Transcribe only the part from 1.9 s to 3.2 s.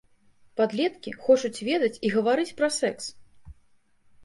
і гаварыць пра секс!